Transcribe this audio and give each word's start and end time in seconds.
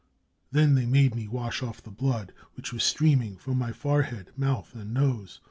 Then 0.51 0.73
they 0.73 0.87
made 0.87 1.13
me 1.13 1.27
wash 1.27 1.61
off 1.61 1.83
the 1.83 1.91
blood 1.91 2.33
which 2.55 2.73
was 2.73 2.83
streaming 2.83 3.37
from 3.37 3.59
my 3.59 3.71
forehead, 3.71 4.31
mouth 4.35 4.73
and 4.73 4.95
nose. 4.95 5.39